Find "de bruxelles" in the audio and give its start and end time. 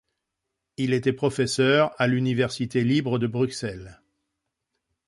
3.19-4.01